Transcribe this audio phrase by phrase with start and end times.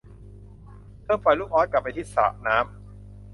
[1.03, 2.67] เธอปล่อยลูกอ๊อดกลับไปที่สระน้ำ